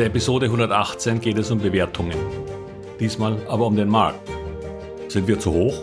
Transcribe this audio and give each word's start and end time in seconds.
der 0.00 0.06
Episode 0.06 0.46
118 0.46 1.20
geht 1.20 1.36
es 1.36 1.50
um 1.50 1.58
Bewertungen. 1.58 2.16
Diesmal 2.98 3.36
aber 3.48 3.66
um 3.66 3.76
den 3.76 3.90
Markt. 3.90 4.30
Sind 5.08 5.28
wir 5.28 5.38
zu 5.38 5.52
hoch? 5.52 5.82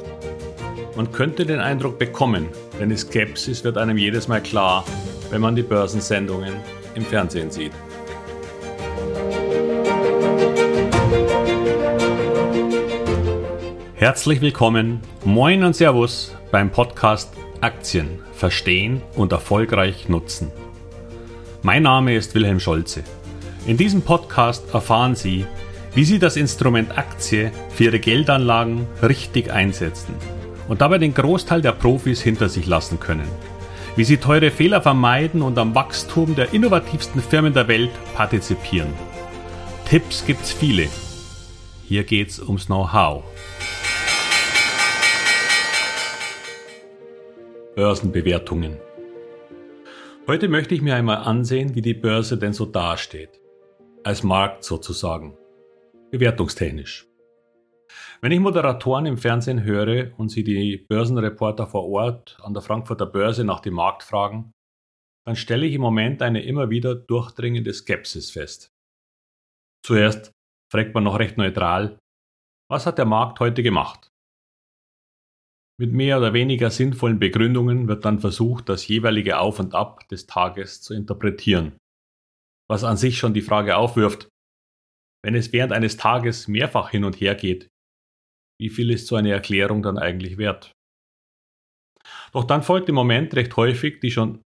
Man 0.96 1.12
könnte 1.12 1.46
den 1.46 1.60
Eindruck 1.60 2.00
bekommen, 2.00 2.48
denn 2.80 2.90
die 2.90 2.98
Skepsis 2.98 3.64
wird 3.64 3.78
einem 3.78 3.96
jedes 3.96 4.28
Mal 4.28 4.42
klar, 4.42 4.86
wenn 5.30 5.40
man 5.40 5.56
die 5.56 5.62
Börsensendungen 5.62 6.56
im 6.96 7.06
Fernsehen 7.06 7.52
sieht. 7.52 7.74
Herzlich 13.94 14.42
willkommen, 14.42 15.02
moin 15.26 15.64
und 15.64 15.76
Servus 15.76 16.36
beim 16.50 16.72
Podcast 16.72 17.32
Aktien 17.62 18.18
verstehen 18.34 19.04
und 19.16 19.32
erfolgreich 19.32 20.10
nutzen. 20.10 20.52
Mein 21.62 21.84
Name 21.84 22.16
ist 22.16 22.34
Wilhelm 22.34 22.60
Scholze. 22.60 23.04
In 23.68 23.76
diesem 23.76 24.02
Podcast 24.02 24.74
erfahren 24.74 25.14
Sie, 25.14 25.46
wie 25.94 26.06
Sie 26.06 26.20
das 26.20 26.38
Instrument 26.38 26.98
Aktie 26.98 27.52
für 27.70 27.84
Ihre 27.84 28.00
Geldanlagen 28.00 28.88
richtig 29.04 29.52
einsetzen 29.52 30.16
und 30.70 30.80
dabei 30.80 31.00
den 31.00 31.14
Großteil 31.14 31.62
der 31.62 31.74
Profis 31.74 32.22
hinter 32.22 32.48
sich 32.48 32.66
lassen 32.66 32.98
können. 33.02 33.28
Wie 33.98 34.06
Sie 34.06 34.16
teure 34.16 34.52
Fehler 34.52 34.82
vermeiden 34.82 35.42
und 35.42 35.58
am 35.58 35.76
Wachstum 35.76 36.34
der 36.34 36.54
innovativsten 36.54 37.22
Firmen 37.22 37.54
der 37.54 37.68
Welt 37.68 37.92
partizipieren. 38.16 38.94
Tipps 39.84 40.26
gibt's 40.26 40.54
viele. 40.54 40.88
Hier 41.84 42.06
geht's 42.06 42.40
ums 42.40 42.68
Know-how. 42.68 43.26
Börsenbewertungen. 47.76 48.78
Heute 50.26 50.48
möchte 50.48 50.74
ich 50.74 50.82
mir 50.82 50.96
einmal 50.96 51.18
ansehen, 51.18 51.76
wie 51.76 51.82
die 51.82 51.94
Börse 51.94 52.38
denn 52.38 52.54
so 52.54 52.66
dasteht 52.66 53.42
als 54.08 54.24
Markt 54.24 54.64
sozusagen, 54.64 55.38
bewertungstechnisch. 56.12 57.10
Wenn 58.22 58.32
ich 58.32 58.40
Moderatoren 58.40 59.06
im 59.06 59.18
Fernsehen 59.18 59.66
höre 59.66 60.18
und 60.18 60.30
sie 60.30 60.46
die 60.46 60.78
Börsenreporter 60.78 61.68
vor 61.68 61.90
Ort 61.90 62.38
an 62.42 62.54
der 62.54 62.64
Frankfurter 62.64 63.06
Börse 63.06 63.44
nach 63.44 63.60
dem 63.60 63.74
Markt 63.74 64.04
fragen, 64.04 64.54
dann 65.26 65.36
stelle 65.36 65.66
ich 65.66 65.74
im 65.74 65.82
Moment 65.82 66.22
eine 66.22 66.42
immer 66.42 66.70
wieder 66.70 66.96
durchdringende 66.96 67.74
Skepsis 67.74 68.32
fest. 68.32 68.70
Zuerst 69.86 70.32
fragt 70.72 70.94
man 70.94 71.04
noch 71.04 71.20
recht 71.20 71.38
neutral, 71.38 72.00
was 72.72 72.86
hat 72.86 73.00
der 73.00 73.06
Markt 73.06 73.42
heute 73.42 73.62
gemacht? 73.62 74.08
Mit 75.78 75.92
mehr 75.92 76.18
oder 76.18 76.32
weniger 76.32 76.72
sinnvollen 76.72 77.20
Begründungen 77.20 77.90
wird 77.90 78.06
dann 78.06 78.22
versucht, 78.22 78.70
das 78.70 78.88
jeweilige 78.88 79.38
Auf 79.38 79.60
und 79.60 79.76
Ab 79.76 80.08
des 80.08 80.28
Tages 80.28 80.82
zu 80.82 80.94
interpretieren 80.94 81.78
was 82.70 82.84
an 82.84 82.98
sich 82.98 83.18
schon 83.18 83.34
die 83.34 83.42
Frage 83.42 83.78
aufwirft, 83.78 84.30
wenn 85.24 85.36
es 85.36 85.52
während 85.54 85.74
eines 85.74 85.98
Tages 85.98 86.48
mehrfach 86.48 86.90
hin 86.90 87.04
und 87.04 87.20
her 87.20 87.36
geht, 87.36 87.68
wie 88.60 88.70
viel 88.70 88.92
ist 88.92 89.08
so 89.08 89.16
eine 89.16 89.32
Erklärung 89.32 89.82
dann 89.84 89.98
eigentlich 89.98 90.38
wert? 90.38 90.72
Doch 92.32 92.44
dann 92.44 92.64
folgt 92.64 92.90
im 92.90 92.96
Moment 92.96 93.36
recht 93.36 93.56
häufig 93.56 94.00
die 94.00 94.12
schon 94.12 94.42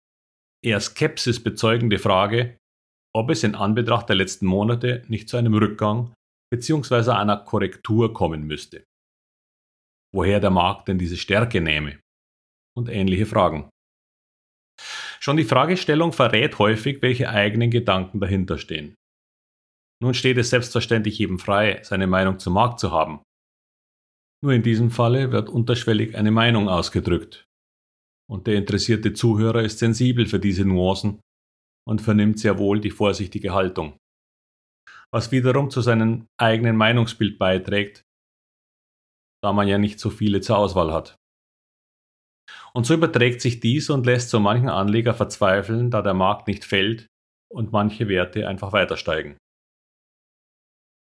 eher 0.64 0.80
Skepsis 0.80 1.42
bezeugende 1.42 1.98
Frage, 1.98 2.56
ob 3.14 3.30
es 3.30 3.42
in 3.42 3.54
Anbetracht 3.54 4.08
der 4.08 4.16
letzten 4.16 4.46
Monate 4.46 5.04
nicht 5.08 5.28
zu 5.28 5.36
einem 5.36 5.54
Rückgang 5.54 6.12
bzw. 6.52 7.12
einer 7.12 7.36
Korrektur 7.36 8.12
kommen 8.12 8.46
müsste. 8.46 8.84
Woher 10.14 10.40
der 10.40 10.50
Markt 10.50 10.88
denn 10.88 10.98
diese 10.98 11.16
Stärke 11.16 11.60
nehme? 11.60 12.00
Und 12.76 12.88
ähnliche 12.88 13.26
Fragen. 13.26 13.68
Schon 15.20 15.36
die 15.36 15.44
Fragestellung 15.44 16.12
verrät 16.12 16.58
häufig, 16.58 17.02
welche 17.02 17.28
eigenen 17.28 17.70
Gedanken 17.70 18.20
dahinter 18.20 18.58
stehen. 18.58 18.94
Nun 20.00 20.14
steht 20.14 20.38
es 20.38 20.50
selbstverständlich 20.50 21.18
jedem 21.18 21.38
frei, 21.38 21.80
seine 21.82 22.06
Meinung 22.06 22.38
zum 22.38 22.54
Markt 22.54 22.78
zu 22.78 22.92
haben. 22.92 23.22
Nur 24.42 24.52
in 24.52 24.62
diesem 24.62 24.90
Falle 24.90 25.32
wird 25.32 25.48
unterschwellig 25.48 26.16
eine 26.16 26.30
Meinung 26.30 26.68
ausgedrückt. 26.68 27.44
Und 28.30 28.46
der 28.46 28.54
interessierte 28.54 29.14
Zuhörer 29.14 29.62
ist 29.62 29.80
sensibel 29.80 30.26
für 30.26 30.38
diese 30.38 30.64
Nuancen 30.64 31.20
und 31.88 32.00
vernimmt 32.00 32.38
sehr 32.38 32.58
wohl 32.58 32.80
die 32.80 32.90
vorsichtige 32.90 33.54
Haltung. 33.54 33.96
Was 35.10 35.32
wiederum 35.32 35.70
zu 35.70 35.80
seinem 35.80 36.26
eigenen 36.38 36.76
Meinungsbild 36.76 37.38
beiträgt, 37.38 38.04
da 39.42 39.52
man 39.52 39.66
ja 39.66 39.78
nicht 39.78 39.98
so 39.98 40.10
viele 40.10 40.40
zur 40.40 40.58
Auswahl 40.58 40.92
hat. 40.92 41.16
Und 42.78 42.84
so 42.84 42.94
überträgt 42.94 43.40
sich 43.40 43.58
dies 43.58 43.90
und 43.90 44.06
lässt 44.06 44.30
so 44.30 44.38
manchen 44.38 44.68
Anleger 44.68 45.12
verzweifeln, 45.12 45.90
da 45.90 46.00
der 46.00 46.14
Markt 46.14 46.46
nicht 46.46 46.64
fällt 46.64 47.08
und 47.52 47.72
manche 47.72 48.08
Werte 48.08 48.46
einfach 48.46 48.72
weiter 48.72 48.96
steigen. 48.96 49.36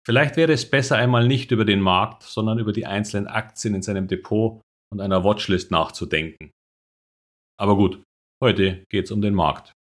Vielleicht 0.06 0.38
wäre 0.38 0.54
es 0.54 0.70
besser 0.70 0.96
einmal 0.96 1.28
nicht 1.28 1.52
über 1.52 1.66
den 1.66 1.82
Markt, 1.82 2.24
sondern 2.24 2.58
über 2.58 2.72
die 2.72 2.86
einzelnen 2.86 3.28
Aktien 3.28 3.76
in 3.76 3.82
seinem 3.82 4.08
Depot 4.08 4.62
und 4.94 5.02
einer 5.02 5.26
Watchlist 5.26 5.70
nachzudenken. 5.70 6.52
Aber 7.60 7.76
gut, 7.76 8.02
heute 8.42 8.86
geht 8.90 9.04
es 9.04 9.12
um 9.12 9.22
den 9.22 9.34
Markt. 9.34 9.74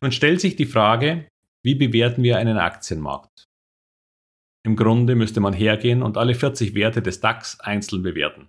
Nun 0.00 0.12
stellt 0.12 0.40
sich 0.40 0.54
die 0.54 0.66
Frage, 0.66 1.28
wie 1.64 1.74
bewerten 1.74 2.22
wir 2.22 2.38
einen 2.38 2.58
Aktienmarkt? 2.58 3.46
Im 4.64 4.76
Grunde 4.76 5.16
müsste 5.16 5.40
man 5.40 5.54
hergehen 5.54 6.04
und 6.04 6.16
alle 6.16 6.36
40 6.36 6.76
Werte 6.76 7.02
des 7.02 7.18
DAX 7.20 7.58
einzeln 7.58 8.04
bewerten 8.04 8.48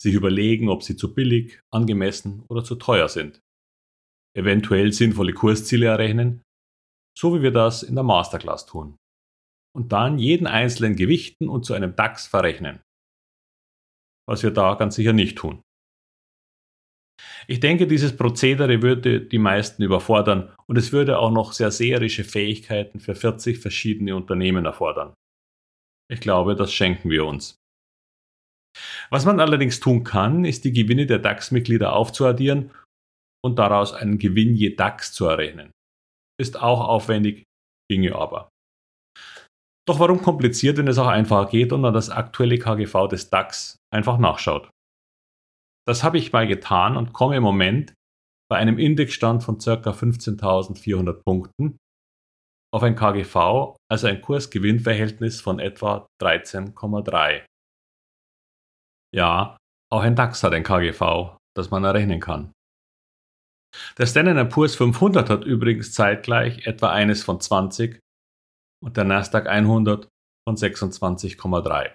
sich 0.00 0.14
überlegen, 0.14 0.68
ob 0.68 0.82
sie 0.82 0.96
zu 0.96 1.14
billig, 1.14 1.60
angemessen 1.72 2.44
oder 2.48 2.64
zu 2.64 2.76
teuer 2.76 3.08
sind. 3.08 3.40
Eventuell 4.36 4.92
sinnvolle 4.92 5.32
Kursziele 5.32 5.86
errechnen, 5.86 6.42
so 7.18 7.34
wie 7.34 7.42
wir 7.42 7.52
das 7.52 7.82
in 7.82 7.94
der 7.94 8.04
Masterclass 8.04 8.66
tun. 8.66 8.96
Und 9.74 9.92
dann 9.92 10.18
jeden 10.18 10.46
einzelnen 10.46 10.96
gewichten 10.96 11.48
und 11.48 11.64
zu 11.64 11.74
einem 11.74 11.96
DAX 11.96 12.26
verrechnen. 12.26 12.80
Was 14.28 14.42
wir 14.42 14.50
da 14.50 14.74
ganz 14.74 14.96
sicher 14.96 15.12
nicht 15.12 15.38
tun. 15.38 15.62
Ich 17.48 17.60
denke, 17.60 17.86
dieses 17.86 18.16
Prozedere 18.16 18.82
würde 18.82 19.20
die 19.20 19.38
meisten 19.38 19.82
überfordern 19.82 20.54
und 20.66 20.76
es 20.76 20.92
würde 20.92 21.18
auch 21.18 21.30
noch 21.30 21.52
sehr 21.52 21.70
seherische 21.70 22.24
Fähigkeiten 22.24 23.00
für 23.00 23.14
40 23.14 23.58
verschiedene 23.58 24.16
Unternehmen 24.16 24.64
erfordern. 24.64 25.14
Ich 26.10 26.20
glaube, 26.20 26.56
das 26.56 26.72
schenken 26.72 27.10
wir 27.10 27.24
uns. 27.24 27.56
Was 29.10 29.24
man 29.24 29.40
allerdings 29.40 29.80
tun 29.80 30.04
kann, 30.04 30.44
ist 30.44 30.64
die 30.64 30.72
Gewinne 30.72 31.06
der 31.06 31.18
DAX-Mitglieder 31.18 31.92
aufzuaddieren 31.92 32.70
und 33.44 33.58
daraus 33.58 33.92
einen 33.92 34.18
Gewinn 34.18 34.54
je 34.54 34.74
DAX 34.74 35.12
zu 35.12 35.26
errechnen. 35.26 35.70
Ist 36.40 36.60
auch 36.60 36.80
aufwendig, 36.80 37.44
ginge 37.90 38.14
aber. 38.14 38.48
Doch 39.88 40.00
warum 40.00 40.20
kompliziert, 40.20 40.78
wenn 40.78 40.88
es 40.88 40.98
auch 40.98 41.06
einfach 41.06 41.48
geht 41.48 41.72
und 41.72 41.80
man 41.80 41.94
das 41.94 42.10
aktuelle 42.10 42.58
KGV 42.58 43.08
des 43.08 43.30
DAX 43.30 43.76
einfach 43.94 44.18
nachschaut? 44.18 44.68
Das 45.86 46.02
habe 46.02 46.18
ich 46.18 46.32
mal 46.32 46.48
getan 46.48 46.96
und 46.96 47.12
komme 47.12 47.36
im 47.36 47.44
Moment 47.44 47.94
bei 48.50 48.56
einem 48.56 48.78
Indexstand 48.78 49.44
von 49.44 49.58
ca. 49.58 49.72
15.400 49.90 51.22
Punkten 51.24 51.78
auf 52.74 52.82
ein 52.82 52.96
KGV, 52.96 53.76
also 53.90 54.06
ein 54.08 54.20
Kurs-Gewinn-Verhältnis 54.20 55.40
von 55.40 55.60
etwa 55.60 56.08
13,3. 56.20 57.44
Ja, 59.16 59.56
auch 59.90 60.02
ein 60.02 60.14
DAX 60.14 60.42
hat 60.42 60.52
ein 60.52 60.62
KGV, 60.62 61.38
das 61.56 61.70
man 61.70 61.84
errechnen 61.84 62.20
kann. 62.20 62.52
Der 63.98 64.06
Standard 64.06 64.50
Poor's 64.50 64.74
500 64.76 65.30
hat 65.30 65.44
übrigens 65.44 65.92
zeitgleich 65.92 66.66
etwa 66.66 66.90
eines 66.90 67.24
von 67.24 67.40
20 67.40 67.98
und 68.84 68.96
der 68.96 69.04
Nasdaq 69.04 69.46
100 69.46 70.08
von 70.46 70.56
26,3. 70.56 71.94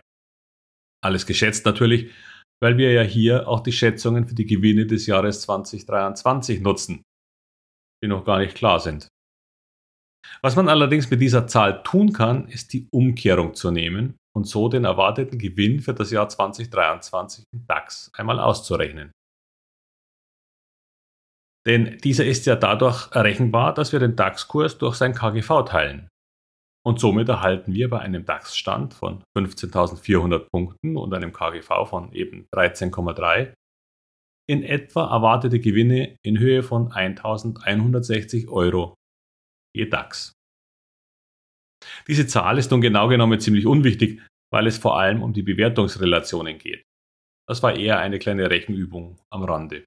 Alles 1.03 1.25
geschätzt 1.27 1.65
natürlich, 1.65 2.11
weil 2.61 2.77
wir 2.77 2.91
ja 2.91 3.03
hier 3.03 3.47
auch 3.47 3.61
die 3.61 3.71
Schätzungen 3.71 4.25
für 4.25 4.35
die 4.35 4.45
Gewinne 4.45 4.87
des 4.87 5.05
Jahres 5.05 5.41
2023 5.41 6.61
nutzen, 6.61 7.03
die 8.03 8.07
noch 8.07 8.25
gar 8.25 8.39
nicht 8.39 8.55
klar 8.55 8.79
sind. 8.79 9.07
Was 10.41 10.55
man 10.55 10.69
allerdings 10.69 11.09
mit 11.09 11.21
dieser 11.21 11.47
Zahl 11.47 11.83
tun 11.83 12.13
kann, 12.13 12.47
ist 12.47 12.73
die 12.73 12.87
Umkehrung 12.91 13.53
zu 13.53 13.69
nehmen 13.69 14.17
und 14.35 14.45
so 14.45 14.69
den 14.69 14.85
erwarteten 14.85 15.37
Gewinn 15.37 15.79
für 15.79 15.93
das 15.93 16.11
Jahr 16.11 16.29
2023 16.29 17.45
im 17.53 17.65
DAX 17.67 18.11
einmal 18.13 18.39
auszurechnen. 18.39 19.11
Denn 21.67 21.97
dieser 21.99 22.25
ist 22.25 22.45
ja 22.47 22.55
dadurch 22.55 23.11
errechenbar, 23.11 23.73
dass 23.73 23.91
wir 23.91 23.99
den 23.99 24.15
DAX-Kurs 24.15 24.77
durch 24.77 24.95
sein 24.95 25.13
KGV 25.13 25.63
teilen. 25.63 26.07
Und 26.83 26.99
somit 26.99 27.29
erhalten 27.29 27.73
wir 27.73 27.89
bei 27.89 27.99
einem 27.99 28.25
DAX-Stand 28.25 28.95
von 28.95 29.23
15.400 29.37 30.47
Punkten 30.51 30.97
und 30.97 31.13
einem 31.13 31.31
KGV 31.31 31.87
von 31.87 32.11
eben 32.13 32.47
13,3 32.55 33.53
in 34.49 34.63
etwa 34.63 35.13
erwartete 35.13 35.59
Gewinne 35.59 36.17
in 36.23 36.39
Höhe 36.39 36.63
von 36.63 36.89
1.160 36.89 38.49
Euro 38.49 38.95
je 39.75 39.85
DAX. 39.87 40.33
Diese 42.07 42.27
Zahl 42.27 42.57
ist 42.57 42.71
nun 42.71 42.81
genau 42.81 43.07
genommen 43.07 43.39
ziemlich 43.39 43.65
unwichtig, 43.65 44.21
weil 44.51 44.67
es 44.67 44.77
vor 44.77 44.99
allem 44.99 45.23
um 45.23 45.33
die 45.33 45.43
Bewertungsrelationen 45.43 46.57
geht. 46.57 46.83
Das 47.47 47.63
war 47.63 47.75
eher 47.75 47.99
eine 47.99 48.19
kleine 48.19 48.49
Rechenübung 48.49 49.19
am 49.31 49.43
Rande. 49.43 49.85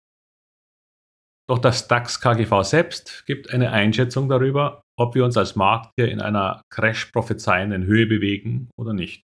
Doch 1.48 1.58
das 1.58 1.88
DAX 1.88 2.20
KGV 2.20 2.62
selbst 2.62 3.26
gibt 3.26 3.50
eine 3.50 3.70
Einschätzung 3.70 4.28
darüber, 4.28 4.82
ob 4.98 5.14
wir 5.14 5.24
uns 5.24 5.36
als 5.36 5.56
Markt 5.56 5.92
hier 5.98 6.10
in 6.10 6.20
einer 6.20 6.62
crash 6.72 7.06
prophezeienden 7.06 7.84
Höhe 7.84 8.06
bewegen 8.06 8.70
oder 8.78 8.94
nicht. 8.94 9.22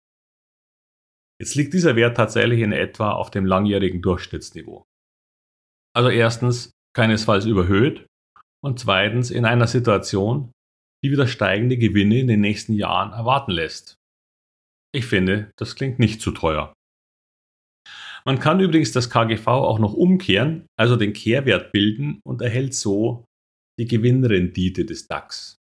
Jetzt 1.40 1.54
liegt 1.54 1.74
dieser 1.74 1.96
Wert 1.96 2.18
tatsächlich 2.18 2.62
in 2.62 2.72
etwa 2.72 3.12
auf 3.12 3.30
dem 3.30 3.46
langjährigen 3.46 4.02
Durchschnittsniveau. 4.02 4.86
Also 5.96 6.10
erstens 6.10 6.72
keinesfalls 6.96 7.46
überhöht 7.46 8.08
und 8.64 8.80
zweitens 8.80 9.30
in 9.30 9.46
einer 9.46 9.68
Situation, 9.68 10.52
die 11.04 11.12
wieder 11.12 11.28
steigende 11.28 11.78
Gewinne 11.78 12.20
in 12.20 12.28
den 12.28 12.42
nächsten 12.42 12.74
Jahren 12.74 13.14
erwarten 13.14 13.52
lässt. 13.52 13.98
Ich 14.94 15.06
finde, 15.06 15.52
das 15.58 15.76
klingt 15.76 16.00
nicht 16.00 16.22
zu 16.22 16.32
teuer. 16.32 16.74
Man 18.26 18.40
kann 18.40 18.60
übrigens 18.60 18.92
das 18.92 19.10
KGV 19.10 19.48
auch 19.48 19.80
noch 19.80 19.94
umkehren, 19.94 20.68
also 20.78 20.96
den 20.96 21.14
Kehrwert 21.14 21.72
bilden 21.72 22.20
und 22.26 22.42
erhält 22.42 22.74
so 22.74 23.26
die 23.80 23.86
Gewinnrendite 23.86 24.86
des 24.86 25.08
DAX. 25.08 25.56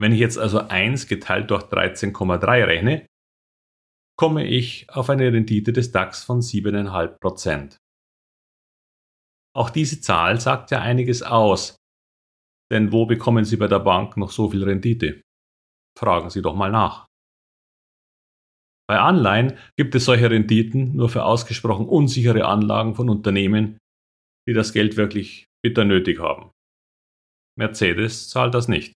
Wenn 0.00 0.12
ich 0.12 0.18
jetzt 0.18 0.38
also 0.38 0.66
1 0.66 1.06
geteilt 1.06 1.50
durch 1.50 1.62
13,3 1.64 2.66
rechne, 2.66 3.06
komme 4.18 4.46
ich 4.46 4.90
auf 4.90 5.10
eine 5.10 5.32
Rendite 5.32 5.72
des 5.72 5.92
DAX 5.92 6.24
von 6.24 6.40
7,5%. 6.40 7.76
Auch 9.54 9.70
diese 9.70 10.00
Zahl 10.00 10.40
sagt 10.40 10.70
ja 10.70 10.80
einiges 10.80 11.22
aus, 11.22 11.76
denn 12.72 12.90
wo 12.90 13.04
bekommen 13.06 13.44
Sie 13.44 13.56
bei 13.58 13.68
der 13.68 13.80
Bank 13.80 14.16
noch 14.16 14.32
so 14.32 14.50
viel 14.50 14.64
Rendite? 14.64 15.22
Fragen 15.96 16.30
Sie 16.30 16.40
doch 16.40 16.56
mal 16.56 16.70
nach. 16.70 17.06
Bei 18.88 18.98
Anleihen 18.98 19.58
gibt 19.76 19.94
es 19.94 20.06
solche 20.06 20.30
Renditen 20.30 20.96
nur 20.96 21.08
für 21.08 21.24
ausgesprochen 21.24 21.86
unsichere 21.86 22.46
Anlagen 22.46 22.94
von 22.94 23.08
Unternehmen, 23.08 23.78
die 24.48 24.54
das 24.54 24.72
Geld 24.72 24.96
wirklich 24.96 25.46
bitter 25.62 25.84
nötig 25.84 26.18
haben. 26.18 26.50
Mercedes 27.58 28.30
zahlt 28.30 28.54
das 28.54 28.68
nicht. 28.68 28.94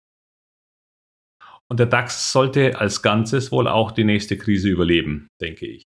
Und 1.71 1.79
der 1.79 1.87
DAX 1.87 2.33
sollte 2.33 2.79
als 2.79 3.03
Ganzes 3.03 3.53
wohl 3.53 3.69
auch 3.69 3.93
die 3.93 4.05
nächste 4.05 4.39
Krise 4.39 4.69
überleben, 4.69 5.29
denke 5.41 5.67
ich. 5.67 5.85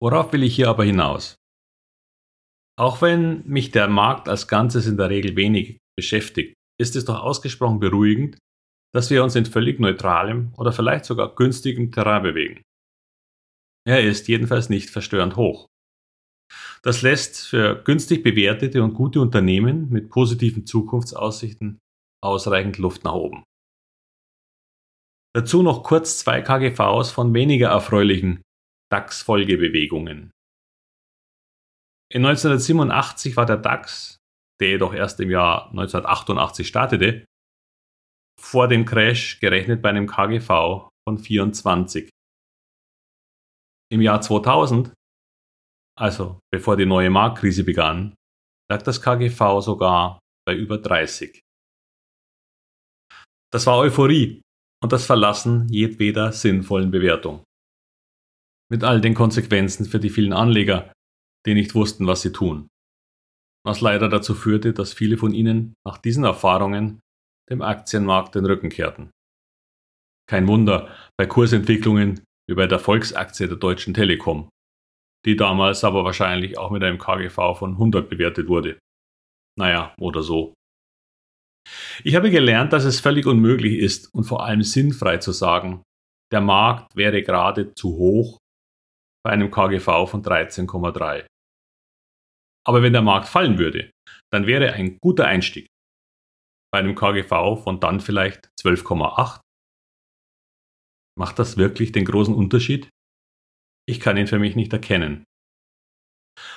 Worauf 0.00 0.32
will 0.32 0.42
ich 0.42 0.56
hier 0.56 0.68
aber 0.70 0.84
hinaus? 0.84 1.36
Auch 2.76 3.02
wenn 3.02 3.46
mich 3.46 3.70
der 3.70 3.88
Markt 3.88 4.28
als 4.28 4.48
Ganzes 4.48 4.86
in 4.86 4.96
der 4.96 5.10
Regel 5.10 5.36
wenig 5.36 5.78
beschäftigt, 5.96 6.54
ist 6.80 6.96
es 6.96 7.04
doch 7.04 7.20
ausgesprochen 7.20 7.80
beruhigend, 7.80 8.38
dass 8.94 9.10
wir 9.10 9.24
uns 9.24 9.34
in 9.34 9.46
völlig 9.46 9.80
neutralem 9.80 10.52
oder 10.56 10.72
vielleicht 10.72 11.04
sogar 11.04 11.34
günstigem 11.34 11.90
Terrain 11.90 12.22
bewegen. 12.22 12.62
Er 13.86 14.02
ist 14.02 14.28
jedenfalls 14.28 14.68
nicht 14.68 14.90
verstörend 14.90 15.36
hoch. 15.36 15.66
Das 16.82 17.02
lässt 17.02 17.48
für 17.48 17.82
günstig 17.82 18.22
bewertete 18.22 18.82
und 18.82 18.94
gute 18.94 19.20
Unternehmen 19.20 19.88
mit 19.90 20.10
positiven 20.10 20.66
Zukunftsaussichten 20.66 21.78
ausreichend 22.22 22.78
Luft 22.78 23.04
nach 23.04 23.14
oben. 23.14 23.44
Dazu 25.34 25.62
noch 25.62 25.82
kurz 25.82 26.18
zwei 26.18 26.42
KGVs 26.42 27.10
von 27.10 27.34
weniger 27.34 27.68
erfreulichen 27.68 28.42
DAX-Folgebewegungen. 28.92 30.30
In 32.12 32.24
1987 32.24 33.36
war 33.36 33.44
der 33.44 33.56
DAX, 33.56 34.18
der 34.60 34.70
jedoch 34.70 34.94
erst 34.94 35.20
im 35.20 35.30
Jahr 35.30 35.66
1988 35.70 36.66
startete, 36.66 37.24
vor 38.40 38.68
dem 38.68 38.84
Crash 38.84 39.40
gerechnet 39.40 39.82
bei 39.82 39.88
einem 39.90 40.06
KGV 40.06 40.88
von 41.08 41.18
24. 41.18 42.10
Im 43.92 44.00
Jahr 44.00 44.20
2000, 44.20 44.92
also 45.98 46.40
bevor 46.52 46.76
die 46.76 46.86
neue 46.86 47.10
Marktkrise 47.10 47.64
begann, 47.64 48.14
lag 48.70 48.82
das 48.82 49.00
KGV 49.00 49.60
sogar 49.60 50.18
bei 50.46 50.54
über 50.54 50.78
30. 50.78 51.40
Das 53.52 53.66
war 53.66 53.78
Euphorie 53.78 54.42
und 54.82 54.92
das 54.92 55.06
Verlassen 55.06 55.68
jedweder 55.68 56.32
sinnvollen 56.32 56.90
Bewertung. 56.90 57.44
Mit 58.70 58.82
all 58.82 59.00
den 59.00 59.14
Konsequenzen 59.14 59.86
für 59.86 60.00
die 60.00 60.10
vielen 60.10 60.32
Anleger, 60.32 60.92
die 61.46 61.54
nicht 61.54 61.74
wussten, 61.74 62.06
was 62.06 62.22
sie 62.22 62.32
tun. 62.32 62.68
Was 63.66 63.80
leider 63.80 64.08
dazu 64.08 64.34
führte, 64.34 64.72
dass 64.72 64.92
viele 64.92 65.16
von 65.16 65.32
ihnen 65.32 65.74
nach 65.86 65.98
diesen 65.98 66.24
Erfahrungen 66.24 67.00
dem 67.50 67.62
Aktienmarkt 67.62 68.34
den 68.34 68.46
Rücken 68.46 68.68
kehrten. 68.68 69.10
Kein 70.28 70.46
Wunder 70.48 70.94
bei 71.18 71.26
Kursentwicklungen 71.26 72.24
wie 72.48 72.54
bei 72.54 72.66
der 72.66 72.78
Volksaktie 72.78 73.46
der 73.46 73.56
Deutschen 73.56 73.94
Telekom, 73.94 74.48
die 75.26 75.36
damals 75.36 75.84
aber 75.84 76.04
wahrscheinlich 76.04 76.58
auch 76.58 76.70
mit 76.70 76.82
einem 76.82 76.98
KGV 76.98 77.56
von 77.56 77.72
100 77.72 78.08
bewertet 78.08 78.48
wurde. 78.48 78.78
Naja, 79.58 79.94
oder 79.98 80.22
so. 80.22 80.54
Ich 82.02 82.14
habe 82.14 82.30
gelernt, 82.30 82.72
dass 82.72 82.84
es 82.84 83.00
völlig 83.00 83.26
unmöglich 83.26 83.78
ist 83.78 84.12
und 84.14 84.24
vor 84.24 84.44
allem 84.44 84.62
sinnfrei 84.62 85.18
zu 85.18 85.32
sagen, 85.32 85.82
der 86.32 86.40
Markt 86.40 86.96
wäre 86.96 87.22
gerade 87.22 87.74
zu 87.74 87.96
hoch 87.96 88.38
bei 89.24 89.30
einem 89.30 89.50
KGV 89.50 90.06
von 90.06 90.22
13,3. 90.22 91.26
Aber 92.66 92.82
wenn 92.82 92.92
der 92.92 93.02
Markt 93.02 93.28
fallen 93.28 93.58
würde, 93.58 93.90
dann 94.32 94.46
wäre 94.46 94.72
ein 94.72 94.98
guter 95.00 95.26
Einstieg 95.26 95.66
bei 96.72 96.80
einem 96.80 96.94
KGV 96.94 97.62
von 97.62 97.78
dann 97.78 98.00
vielleicht 98.00 98.48
12,8. 98.60 99.40
Macht 101.16 101.38
das 101.38 101.56
wirklich 101.56 101.92
den 101.92 102.04
großen 102.04 102.34
Unterschied? 102.34 102.88
Ich 103.88 104.00
kann 104.00 104.16
ihn 104.16 104.26
für 104.26 104.40
mich 104.40 104.56
nicht 104.56 104.72
erkennen. 104.72 105.24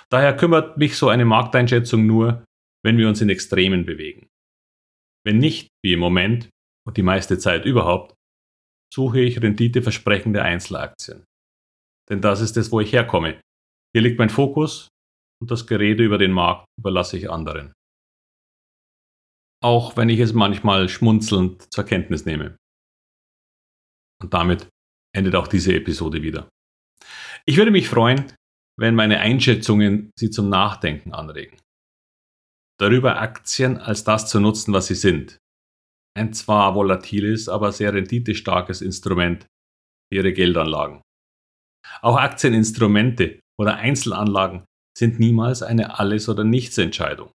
Daher 0.10 0.36
kümmert 0.36 0.78
mich 0.78 0.98
so 0.98 1.10
eine 1.10 1.26
Markteinschätzung 1.26 2.08
nur, 2.08 2.44
wenn 2.84 2.98
wir 2.98 3.08
uns 3.08 3.22
in 3.22 3.30
Extremen 3.30 3.86
bewegen. 3.86 4.28
Wenn 5.24 5.38
nicht, 5.38 5.68
wie 5.84 5.94
im 5.94 6.00
Moment 6.00 6.50
und 6.88 6.98
die 6.98 7.04
meiste 7.04 7.38
Zeit 7.38 7.66
überhaupt, 7.66 8.16
suche 8.92 9.20
ich 9.20 9.42
renditeversprechende 9.42 10.42
Einzelaktien. 10.42 11.26
Denn 12.10 12.22
das 12.22 12.42
ist 12.42 12.58
es, 12.58 12.72
wo 12.72 12.80
ich 12.80 12.94
herkomme. 12.94 13.42
Hier 13.94 14.02
liegt 14.02 14.18
mein 14.18 14.30
Fokus 14.30 14.88
und 15.42 15.52
das 15.52 15.68
Gerede 15.68 16.04
über 16.04 16.18
den 16.18 16.32
Markt 16.32 16.66
überlasse 16.80 17.18
ich 17.18 17.30
anderen 17.30 17.74
auch 19.62 19.98
wenn 19.98 20.10
ich 20.10 20.20
es 20.20 20.34
manchmal 20.34 20.90
schmunzelnd 20.90 21.72
zur 21.74 21.84
Kenntnis 21.84 22.26
nehme. 22.26 22.58
Und 24.22 24.34
damit 24.34 24.70
endet 25.16 25.36
auch 25.36 25.48
diese 25.48 25.74
Episode 25.76 26.22
wieder. 26.22 26.50
Ich 27.46 27.58
würde 27.58 27.72
mich 27.72 27.90
freuen, 27.90 28.32
wenn 28.80 28.96
meine 28.96 29.20
Einschätzungen 29.20 30.12
Sie 30.18 30.30
zum 30.30 30.50
Nachdenken 30.50 31.14
anregen. 31.14 31.60
Darüber 32.80 33.20
Aktien 33.20 33.78
als 33.78 34.04
das 34.04 34.30
zu 34.30 34.40
nutzen, 34.40 34.74
was 34.74 34.88
sie 34.88 34.96
sind. 34.96 35.38
Ein 36.16 36.34
zwar 36.34 36.76
volatiles, 36.76 37.50
aber 37.50 37.72
sehr 37.72 37.94
renditestarkes 37.94 38.82
Instrument 38.82 39.44
für 39.44 40.18
Ihre 40.18 40.34
Geldanlagen. 40.34 41.02
Auch 42.02 42.18
Aktieninstrumente 42.18 43.40
oder 43.60 43.78
Einzelanlagen 43.78 44.66
sind 44.98 45.20
niemals 45.20 45.62
eine 45.62 46.00
Alles- 46.00 46.28
oder 46.28 46.44
Nichts-Entscheidung. 46.44 47.32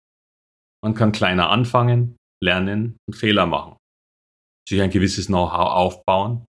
Man 0.84 0.94
kann 0.94 1.10
kleiner 1.12 1.50
anfangen, 1.50 2.16
lernen 2.42 2.98
und 3.08 3.14
Fehler 3.14 3.46
machen, 3.46 3.76
sich 4.68 4.80
ein 4.80 4.90
gewisses 4.90 5.26
Know-how 5.26 5.70
aufbauen, 5.72 6.44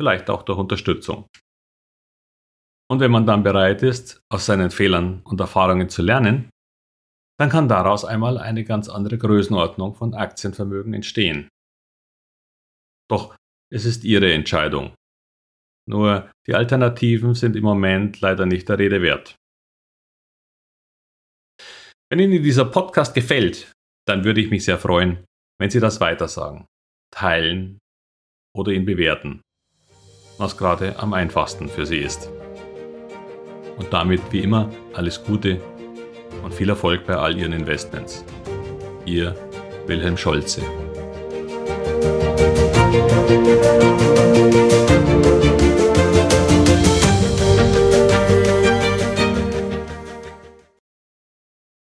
vielleicht 0.00 0.28
auch 0.30 0.42
durch 0.42 0.58
Unterstützung. 0.58 1.28
Und 2.90 3.00
wenn 3.00 3.12
man 3.12 3.24
dann 3.24 3.42
bereit 3.44 3.82
ist, 3.82 4.20
aus 4.30 4.46
seinen 4.46 4.70
Fehlern 4.70 5.22
und 5.22 5.40
Erfahrungen 5.40 5.88
zu 5.88 6.02
lernen, 6.02 6.50
dann 7.38 7.48
kann 7.48 7.68
daraus 7.68 8.04
einmal 8.04 8.36
eine 8.36 8.64
ganz 8.64 8.88
andere 8.88 9.18
Größenordnung 9.18 9.94
von 9.94 10.14
Aktienvermögen 10.14 10.92
entstehen. 10.92 11.48
Doch 13.08 13.36
es 13.72 13.84
ist 13.84 14.04
Ihre 14.04 14.32
Entscheidung. 14.32 14.94
Nur 15.88 16.30
die 16.46 16.54
Alternativen 16.54 17.34
sind 17.34 17.56
im 17.56 17.64
Moment 17.64 18.20
leider 18.20 18.44
nicht 18.44 18.68
der 18.68 18.78
Rede 18.78 19.02
wert. 19.02 19.36
Wenn 22.12 22.18
Ihnen 22.18 22.42
dieser 22.42 22.66
Podcast 22.66 23.14
gefällt, 23.14 23.72
dann 24.06 24.22
würde 24.22 24.42
ich 24.42 24.50
mich 24.50 24.66
sehr 24.66 24.76
freuen, 24.76 25.24
wenn 25.58 25.70
Sie 25.70 25.80
das 25.80 25.98
weitersagen, 25.98 26.66
teilen 27.10 27.78
oder 28.54 28.70
ihn 28.70 28.84
bewerten, 28.84 29.40
was 30.36 30.58
gerade 30.58 30.98
am 30.98 31.14
einfachsten 31.14 31.70
für 31.70 31.86
Sie 31.86 31.96
ist. 31.96 32.28
Und 33.78 33.94
damit 33.94 34.20
wie 34.30 34.40
immer 34.40 34.70
alles 34.92 35.24
Gute 35.24 35.58
und 36.42 36.52
viel 36.52 36.68
Erfolg 36.68 37.06
bei 37.06 37.16
all 37.16 37.34
Ihren 37.34 37.54
Investments. 37.54 38.26
Ihr 39.06 39.34
Wilhelm 39.86 40.18
Scholze. 40.18 40.60